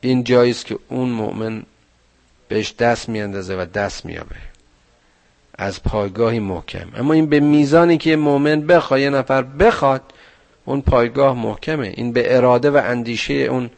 [0.00, 1.62] این جاییست که اون مؤمن
[2.48, 4.36] بهش دست میاندازه و دست میابه
[5.58, 6.88] از پایگاهی محکم.
[6.96, 10.02] اما این به میزانی که مؤمن بخواد یه نفر بخواد
[10.64, 11.88] اون پایگاه محکمه.
[11.96, 13.70] این به اراده و اندیشه اون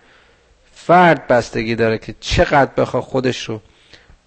[0.74, 3.60] فرد بستگی داره که چقدر بخواد خودش رو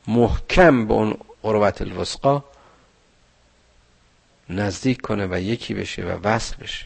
[0.08, 2.44] محکم به اون قربت الوسقا.
[4.50, 6.86] نزدیک کنه و یکی بشه و وصل بشه.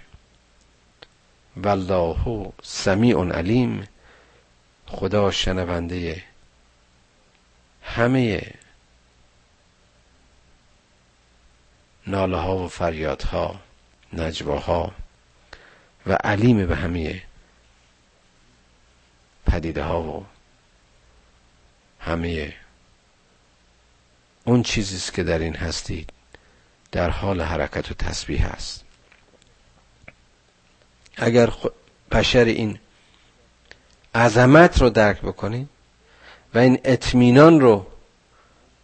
[1.58, 3.88] والله سمیع علیم.
[4.88, 6.24] خدا شنونده
[7.84, 8.54] همه
[12.08, 13.60] ناله ها و فریادها
[14.14, 14.92] نجواها
[16.08, 17.22] و علیم به همه
[19.46, 20.26] پدیده ها و
[22.00, 22.54] همه.
[24.44, 26.13] اون چیزی که در این هستید.
[26.94, 28.84] در حال حرکت و تسبیح است.
[31.18, 31.54] اگر
[32.12, 32.80] بشر این
[34.16, 35.70] عظمت رو درک بکنید
[36.54, 37.86] و این اطمینان رو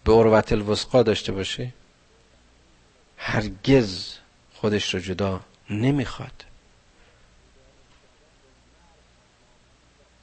[0.04, 1.74] به عروت الوسقا داشته باشه
[3.18, 4.14] هرگز
[4.56, 6.46] خودش رو جدا نمی‌خواد.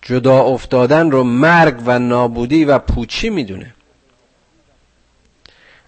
[0.02, 3.75] جدا افتادن رو مرگ و نابودی و پوچی می‌دونه.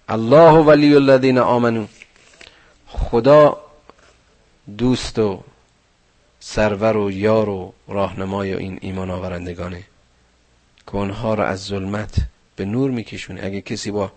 [0.09, 1.87] الله ولی الذین آمنو.
[2.87, 3.57] خدا
[4.77, 5.43] دوست و
[6.39, 9.83] سرور و یار و راهنمای این ایمان آورندگانه.
[10.87, 12.15] که اونها را از ظلمت
[12.55, 13.43] به نور میکشونه.
[13.43, 14.11] اگه کسی با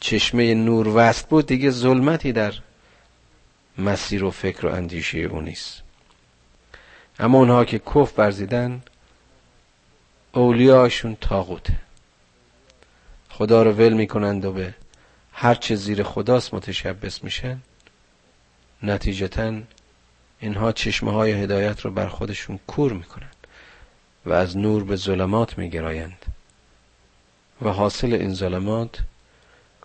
[0.00, 2.54] چشمه نور وست بود دیگه ظلمتی در
[3.78, 5.82] مسیر و فکر و اندیشه او نیست.
[7.18, 8.82] اما اونها که کف برزیدن
[10.32, 11.74] اولیاشون تاغوته
[13.30, 14.74] خدا رو ول می‌کنند و به
[15.42, 17.60] هر چه زیر خداست متشبس میشن
[18.82, 19.60] نتیجتا
[20.40, 23.30] اینها چشمه های هدایت رو بر خودشون کور می‌کنن
[24.26, 26.24] و از نور به ظلمات میگرایند.
[27.62, 28.98] و حاصل این ظلمات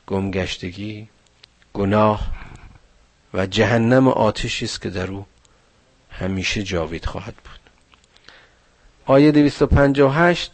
[0.07, 1.07] گمگشتگی
[1.73, 2.31] گناه
[3.33, 5.25] و جهنم آتشی است که در او
[6.09, 7.59] همیشه جاوید خواهد بود.
[9.05, 10.51] آیه 258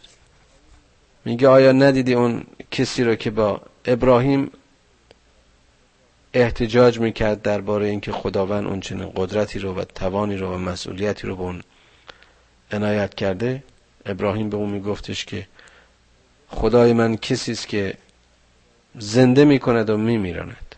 [1.24, 4.50] میگه آیا ندیدی اون کسی رو که با ابراهیم
[6.34, 11.36] احتجاج می‌کرد درباره اینکه خداوند اون چنین قدرتی رو و توانی رو و مسئولیتی رو
[11.36, 11.62] به اون
[12.72, 13.62] عنایت کرده.
[14.06, 15.46] ابراهیم به اون میگفتش که
[16.48, 17.94] خدای من کسی است که
[18.98, 20.74] زنده می‌کند و میمیراند.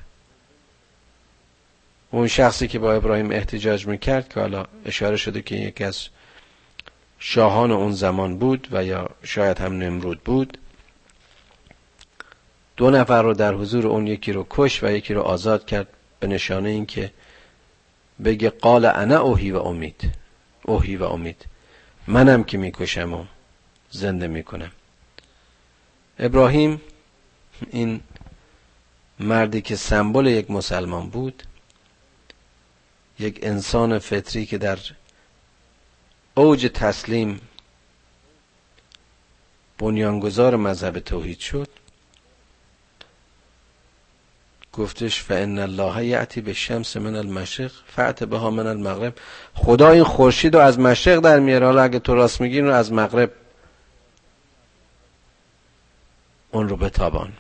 [2.11, 6.09] اون شخصی که با ابراهیم احتجاج می‌کرد که حالا اشاره شده که یکی از
[7.19, 10.59] شاهان اون زمان بود و یا شاید هم نمرود بود
[12.77, 15.89] دو نفر رو در حضور اون یکی رو کش و یکی رو آزاد کرد
[16.21, 17.13] به نشانه اینکه
[18.25, 20.13] بگه قال انا اوهی و امید.
[20.63, 21.47] اوهی و امید.
[22.07, 23.25] منم که می‌کشم و
[23.91, 24.71] زنده می‌کنم.
[26.19, 26.81] ابراهیم
[27.71, 28.01] این
[29.21, 31.43] مردی که سمبل یک مسلمان بود
[33.19, 34.79] یک انسان فطری که در
[36.35, 37.41] اوج تسلیم
[39.79, 41.69] بنیانگذار مذهب توحید شد
[44.75, 49.15] گفتش فان الله یعتی به شمس من المشرق فعت بها من المغرب.
[49.55, 51.67] خدا این خورشید رو از مشرق در میاره.
[51.67, 53.31] حالا اگه تو راست میگی رو از مغرب.
[56.51, 57.33] اون رو بتابان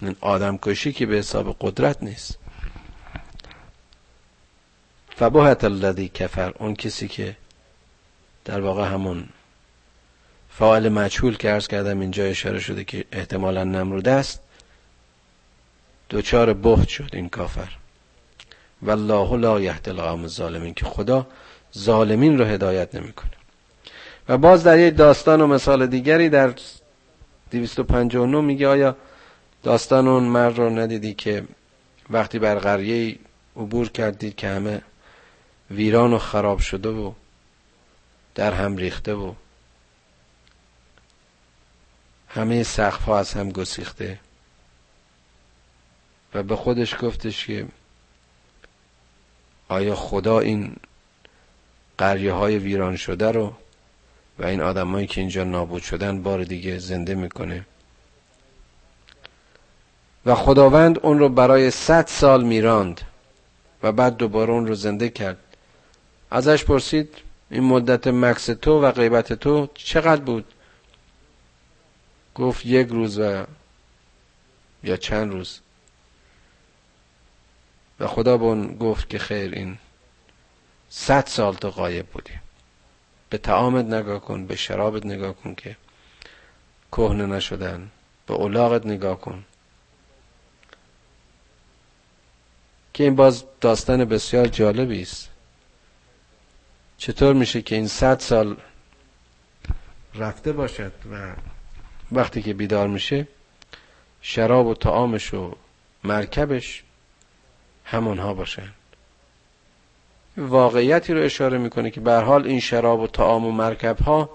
[0.00, 2.38] این آدم کشی که به حساب قدرت نیست.
[5.16, 6.52] فبهت الذی کفر.
[6.58, 7.36] اون کسی که
[8.44, 9.28] در واقع همون
[10.50, 14.45] فاعل مجهول که ارز کردم اینجا اشاره شده که احتمالا نمرود است.
[16.08, 17.68] دوچار بهت شد این کافر.
[18.82, 21.26] والله لا یهد القوم الظالمین که خدا
[21.78, 23.30] ظالمین رو هدایت نمی‌کنه.
[24.28, 26.54] و باز در یک داستان و مثال دیگری در
[27.50, 28.96] 259 میگه آیا
[29.62, 31.44] داستان اون مرد رو ندیدی که
[32.10, 33.18] وقتی بر قریه
[33.56, 34.82] عبور کردید که همه
[35.70, 37.12] ویران و خراب شده و
[38.34, 39.32] در هم ریخته و
[42.28, 44.18] همه سقف ها از هم گسیخته؟
[46.36, 47.66] و به خودش گفتش که
[49.68, 50.76] آیا خدا این
[51.98, 53.52] قریه های ویران شده رو
[54.38, 57.66] و این آدمایی که اینجا نابود شدن بار دیگه زنده می‌کنه؟
[60.26, 63.00] و خداوند اون رو برای صد سال میراند
[63.82, 65.38] و بعد دوباره اون رو زنده کرد.
[66.30, 67.14] ازش پرسید
[67.50, 70.44] این مدت مکس تو و غیبت تو چقدر بود؟
[72.34, 73.44] گفت یک روز و
[74.84, 75.60] یا چند روز.
[78.00, 79.78] و خدا به اون گفت که خیر این
[80.88, 82.32] صد سال تو غایب بودی.
[83.30, 85.76] به تعامت نگاه کن به شرابت نگاه کن که
[86.92, 87.90] کهنه نشدن.
[88.26, 89.44] به اولاغت نگاه کن.
[92.94, 95.28] که این باز داستان بسیار جالبی است.
[96.98, 98.56] چطور میشه که این صد سال
[100.14, 101.32] رفته باشد و
[102.12, 103.28] وقتی که بیدار میشه
[104.22, 105.56] شراب و طعامش و
[106.04, 106.82] مرکبش
[107.86, 108.68] همونها باشن
[110.36, 114.30] واقعیتی رو اشاره می‌کنه که به حال این شراب و طعام و مرکب ها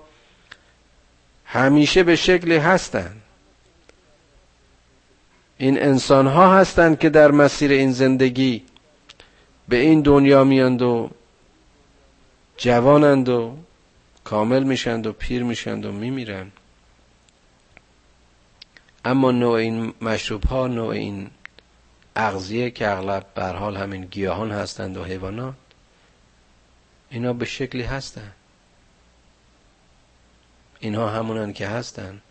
[1.45, 3.22] همیشه به شکلی هستند
[5.58, 8.64] این انسان ها هستند که در مسیر این زندگی
[9.68, 11.10] به این دنیا میاند و
[12.58, 13.58] جوانند و
[14.24, 16.52] کامل میشند و پیر میشند و میمیرند.
[19.06, 21.30] اما نوع این مشروب ها نوع این
[22.16, 25.53] اغذیه که اغلب بر حال همین گیاهان هستند و حیوانات
[27.09, 28.34] اینا به شکلی هستند
[30.80, 32.22] اینها همونن که هستند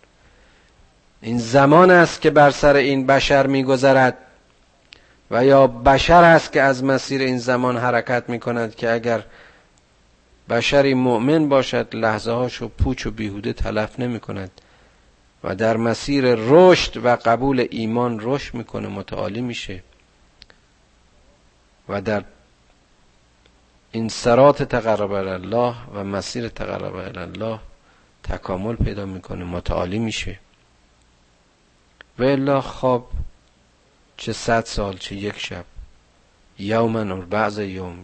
[1.23, 4.19] این زمان است که بر سر این بشر میگذرد
[5.31, 9.23] و یا بشر است که از مسیر این زمان حرکت می کند که اگر
[10.49, 14.51] بشری مؤمن باشد لحظه هاشو پوچ و بیهوده تلف نمی کند
[15.45, 19.83] و در مسیر رشد و قبول ایمان رشد می‌کنه متعالی میشه.
[21.89, 22.25] و در
[23.93, 27.59] این سرات تقرب الله و مسیر تقرب الله
[28.23, 30.39] تکامل پیدا می‌کنه متعالی میشه.
[32.19, 33.11] و الا خواب
[34.17, 35.65] چه صد سال چه یک شب.
[36.59, 37.99] یومن و بعض یوم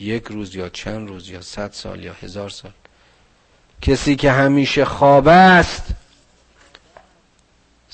[0.00, 2.72] یک روز یا چند روز یا صد سال یا هزار سال.
[3.82, 5.84] کسی که همیشه خواب است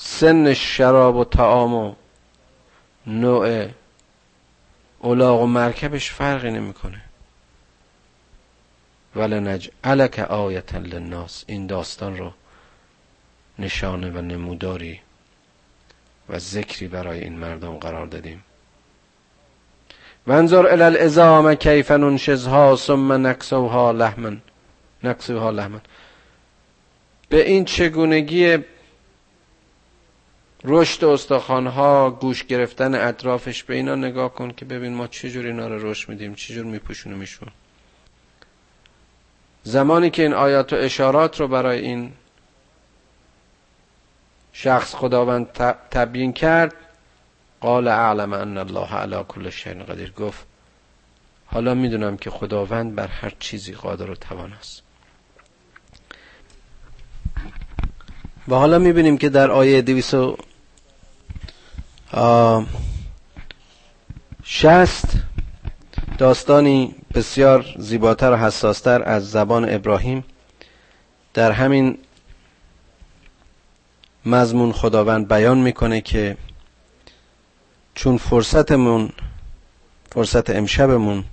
[0.01, 1.95] سن شراب و تعام و
[3.07, 3.67] نوع
[4.99, 7.01] اولاغ و مرکبش فرقی نمی‌کنه.
[9.15, 11.43] ولنجعلک آیتا للناس.
[11.47, 12.31] این داستان رو
[13.59, 14.99] نشانه و نموداری
[16.29, 18.43] و ذکری برای این مردم قرار دادیم.
[20.27, 24.31] وانظر الى الازام کیف ننشزها ثم نکسوها لحما.
[25.03, 25.79] نکسوها لحما.
[27.29, 28.57] به این چگونگی
[30.63, 35.91] رشد استخوانها گوش گرفتن اطرافش به اینا نگاه کن که ببین ما چجور اینا رو
[35.91, 37.47] رشد میدیم چجور میپوشونیمشون
[39.63, 42.11] زمانی که این آیات و اشارات رو برای این
[44.53, 45.45] شخص خداوند
[45.91, 46.73] تبیین کرد
[47.61, 50.11] قال اعلم ان الله علی کل شیء قدیر.
[50.11, 50.45] گفت
[51.45, 54.83] حالا می‌دونم که خداوند بر هر چیزی قادر و توان است.
[58.47, 59.81] و حالا می‌بینیم که در آیه
[62.11, 65.05] 260
[66.17, 70.23] داستانی بسیار زیباتر و حساستر از زبان ابراهیم.
[71.33, 71.97] در همین
[74.25, 76.37] مضمون خداوند بیان می‌کنه که
[77.95, 79.09] چون فرصتمون
[80.11, 81.23] فرصت امشبمون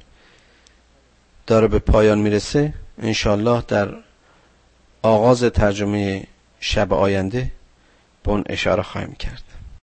[1.46, 3.94] داره به پایان می‌رسه انشالله در
[5.02, 6.26] آغاز ترجمه
[6.60, 7.52] شب آینده
[8.22, 9.45] به اون اشاره خواهیم کرد.